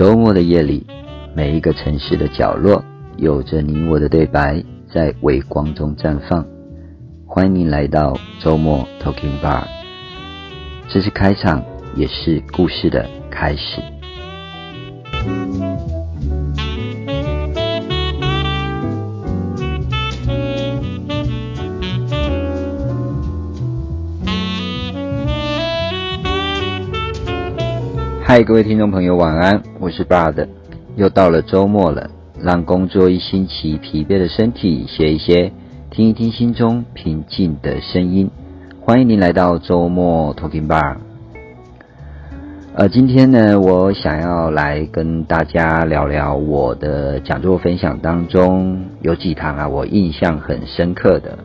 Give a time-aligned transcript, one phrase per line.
[0.00, 0.86] 周末的夜里，
[1.36, 2.82] 每一个城市的角落，
[3.18, 6.42] 有着你我的对白，在微光中绽放。
[7.26, 9.64] 欢迎来到周末 Talking Bar，
[10.88, 11.62] 这是开场，
[11.94, 13.82] 也是故事的开始。
[28.32, 29.60] 嗨，各位听众朋友，晚安！
[29.80, 30.46] 我是 Bard
[30.94, 32.08] 又到了周末了，
[32.40, 35.50] 让工作一星期疲惫的身体歇一歇，
[35.90, 38.30] 听一听心中平静的声音。
[38.80, 40.98] 欢迎您来到周末 Talking Bar。
[42.76, 51.36] 呃，今天呢，我想要来跟大家聊聊我的讲座分享当中有几堂啊，我印象很深刻的。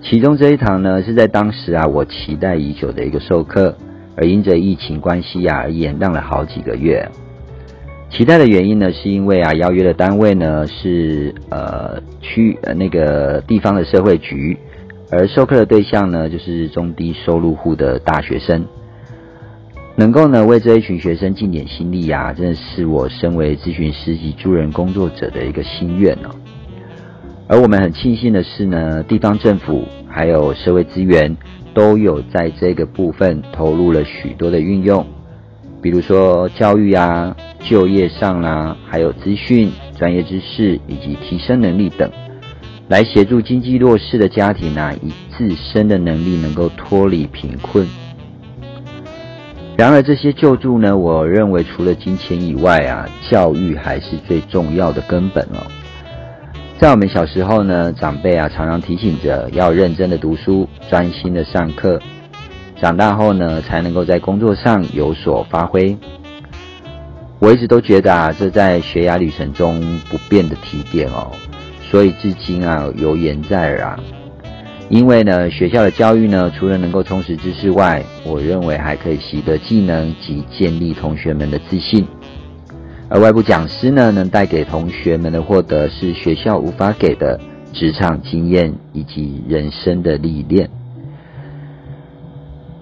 [0.00, 3.76] 其中这一堂呢，是在当时啊，我期待已久的一个授课。
[4.16, 7.06] 而因着疫情关系啊，而延宕了好几个月。
[8.08, 14.56] 期待的原因呢，是因为啊，邀约的单位呢是呃区呃那个地方的社会局，
[15.10, 18.64] 而授课的对象呢就是中低收入户的大学生。
[19.96, 26.30] 能够呢为这一群学生尽点心力啊，真的是我身为咨询师及助人工作者的一个心愿哦。
[27.48, 31.36] 而我们很庆幸的是呢，地方政府还有社会资源。
[31.76, 35.06] 都有在这个部分投入了许多的运用，
[35.82, 42.10] 比如说教育啊、就业上啦，还有资讯、专业知识以及提升能力等，
[42.88, 47.86] 来协助经济弱势的家庭啊，以自身的能力能够脱离贫困。
[49.76, 55.60] 然而，这些救助呢，我认为除了金钱以外啊，教育还是最重要的根本哦。
[56.78, 61.98] 在我们小时候呢，长辈啊常常提醒着要认真的读书，专心的上课。
[62.78, 65.96] 长大后呢，才能够在工作上有所发挥。
[67.38, 71.32] 我一直都觉得啊，这在学涯旅程中不变的提点哦，
[71.82, 73.98] 所以至今啊犹言在耳啊。
[74.90, 82.06] 因为呢，学校的教育呢，除了能够充实知识外，我认为还可以习得技能及建立同学们的自信。
[83.08, 87.38] 而外部讲师呢，能带给同学们的获得是学校无法给的
[87.72, 90.68] 职场经验以及人生的历练。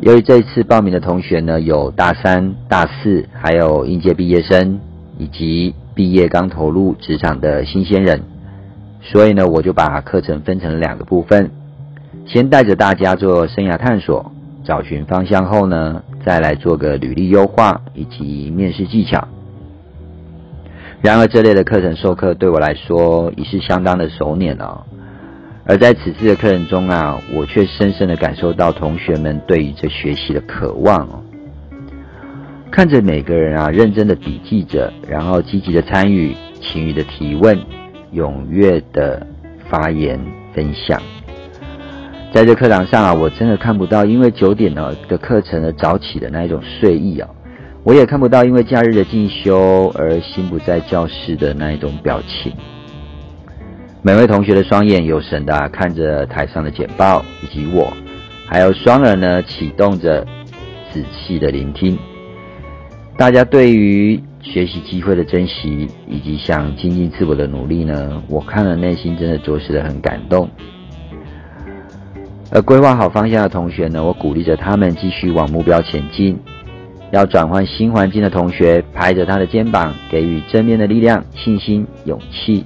[0.00, 4.80] 由于这一次报名的同学呢，有大三、大四，还有应届毕业生，
[5.18, 8.22] 以及毕业刚投入职场的新鲜人，
[9.02, 11.50] 所以呢，我就把课程分成两个部分，
[12.26, 14.32] 先带着大家做生涯探索、
[14.64, 19.28] 找寻方向后呢，再来做个履历优化以及面试技巧。
[21.02, 24.84] 然而，这类的课程授课对我来说已是相当的熟练了。
[25.68, 31.22] 而在此次的课程中啊，我却深深的感受到同学们对于这学习的渴望哦。
[32.70, 37.58] 看着每个人啊认真的笔记着，然后积极的参与，勤于的提问，
[38.14, 39.26] 踊跃的
[39.68, 40.20] 发言
[40.54, 41.00] 分享。
[42.32, 47.28] 在这课堂上啊，我真的看不到因为九点呢的课程而早起的那一种睡意啊。
[47.86, 52.52] 我也看不到因为假日的进修而心不在教室的那一种表情。
[54.02, 57.92] 每位同学的双眼有神的看着台上的简报以及我，
[58.44, 60.26] 还有双耳呢启动着
[60.90, 61.96] 仔细的聆听。
[63.16, 70.50] 大家对于学习机会的珍惜以及想精进自我的努力呢，我看了内心真的着实的很感动。
[72.50, 76.36] 而规划好方向的同学呢，我鼓励着他们继续往目标前进。
[77.16, 82.62] 要转换新环境的同学，拍着他的肩膀，给予正面的力量、信心、勇气。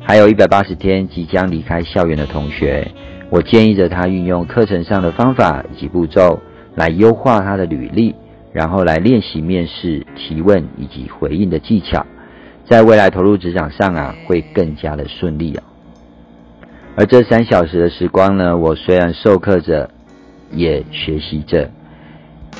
[0.00, 2.90] 还有一百八十天即将离开校园的同学，
[3.28, 6.40] 我建议着他运用课程上的方法以及步骤，
[6.76, 8.14] 来优化他的履历，
[8.54, 12.06] 然后来练习面试、提问以及回应的技巧，
[12.64, 15.62] 在未来投入职场上啊，会更加的顺利啊。
[16.96, 19.90] 而这三小时的时光呢，我虽然授课着，
[20.52, 21.70] 也学习着。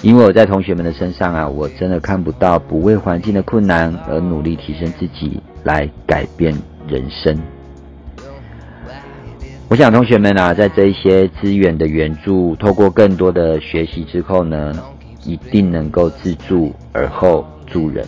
[0.00, 6.54] 因为我在同学们的身上啊，我真的看不到不为环境的困难而努力提升自己来改变
[6.86, 7.36] 人生。
[9.68, 14.72] 我想同学们啊，在这一些资源的援助，透过更多的学习之后呢，
[15.24, 18.06] 一定能够自助而后助人。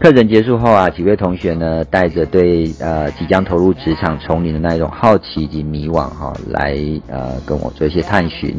[0.00, 6.76] 课程结束后啊，几位同学呢，带着对呃即将投入职场丛林的那一种好奇及迷惘哈，来
[7.08, 8.56] 呃跟我做一些探寻。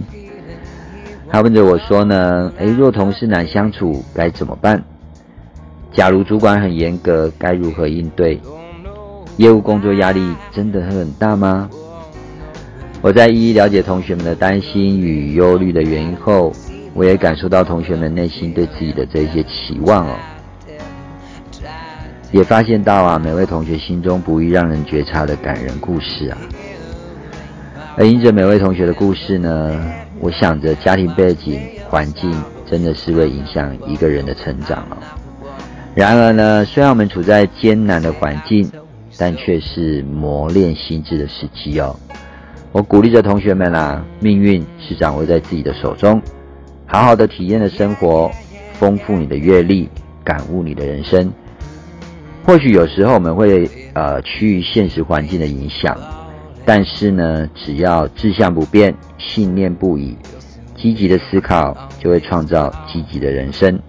[1.31, 4.83] 他问着我说呢，诶，若同事难相处该怎么办？
[5.93, 8.39] 假如主管很严格，该如何应对？
[9.37, 11.69] 业务工作压力真的很大吗？
[13.01, 16.51] 我在一一了解同学们的担心与忧虑的原因后，
[16.93, 20.15] 我也感受到同学们内心对自己的这一些期望哦，
[22.31, 26.37] 也发现到啊，每位同学心中不易让人觉察的感人故事啊。
[27.95, 29.81] 而因着每位同学的故事呢，
[30.19, 32.31] 我想着家庭背景环境
[32.69, 34.98] 真的是会影响一个人的成长哦。
[35.95, 38.69] 然而呢，虽然我们处在艰难的环境，
[39.18, 41.95] 但却是磨练心智的时期哦。
[42.71, 46.22] 我鼓励着同学们啊，命运是掌握在自己的手中。
[46.86, 48.31] 好好的体验的生活，
[48.74, 49.89] 丰富你的阅历，
[50.24, 51.31] 感悟你的人生。
[52.45, 55.95] 或许有时候我们会呃趋于现实环境的影响，
[56.71, 60.16] 但是呢，只要志向不变，信念不移，
[60.77, 63.81] 积极的思考，就会创造积极的人生。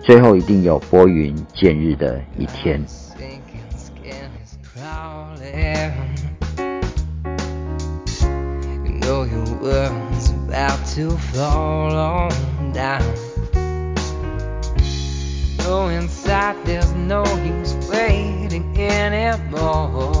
[0.00, 2.82] 最后一定有拨云见日的一天。
[10.94, 13.02] to fall on down.
[15.58, 20.11] No inside, there's no use waiting anymore.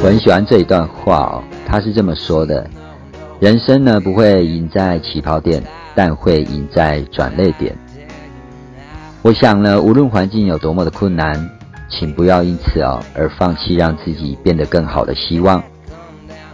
[0.00, 2.64] 我很喜欢这一段话哦，他是这么说的：
[3.40, 5.62] 人生呢不会赢在起跑点，
[5.94, 7.76] 但会赢在转泪点。
[9.22, 11.50] 我想呢，无论环境有多么的困难，
[11.90, 15.62] 请不要因此哦而放弃让自己变得更好的希望。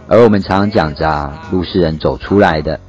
[0.07, 2.79] 而我们常常讲着啊，路是人走出来的，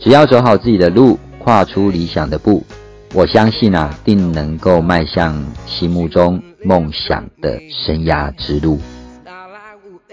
[0.00, 2.64] 只要走好自己的路，跨出理想的步，
[3.14, 8.78] 我相信啊，定能够迈向心目中梦想的生涯之路。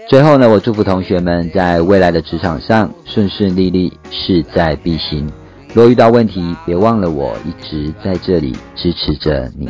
[0.08, 5.30] 最后呢，我祝福同学们在未来的职场上顺顺利利，势在必行。
[5.74, 9.68] 若遇到问题，别忘了我一直在这里支持着你。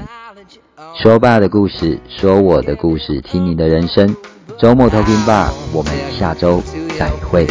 [0.94, 4.14] 说爸的故事，说我的故事，听你的人生。
[4.58, 6.62] 周末偷听吧，我们下周
[6.99, 7.46] 再会。